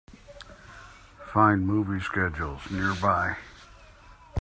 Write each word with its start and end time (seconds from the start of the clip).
Find 1.31 1.67
movie 1.67 2.03
schedules 2.03 2.71
nearby. 2.71 3.37